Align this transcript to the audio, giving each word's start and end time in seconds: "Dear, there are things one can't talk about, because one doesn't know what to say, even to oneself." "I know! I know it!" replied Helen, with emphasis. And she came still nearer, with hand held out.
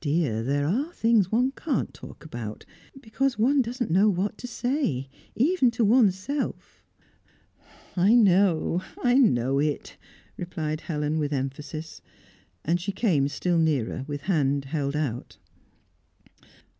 "Dear, 0.00 0.42
there 0.42 0.66
are 0.66 0.92
things 0.92 1.30
one 1.30 1.52
can't 1.52 1.94
talk 1.94 2.24
about, 2.24 2.66
because 3.00 3.38
one 3.38 3.62
doesn't 3.62 3.88
know 3.88 4.08
what 4.08 4.36
to 4.38 4.48
say, 4.48 5.08
even 5.36 5.70
to 5.70 5.84
oneself." 5.84 6.82
"I 7.96 8.16
know! 8.16 8.82
I 9.04 9.14
know 9.18 9.60
it!" 9.60 9.96
replied 10.36 10.80
Helen, 10.80 11.16
with 11.20 11.32
emphasis. 11.32 12.02
And 12.64 12.80
she 12.80 12.90
came 12.90 13.28
still 13.28 13.58
nearer, 13.60 14.04
with 14.08 14.22
hand 14.22 14.64
held 14.64 14.96
out. 14.96 15.38